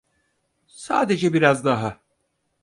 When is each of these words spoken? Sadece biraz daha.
Sadece 0.75 1.33
biraz 1.33 1.65
daha. 1.65 1.99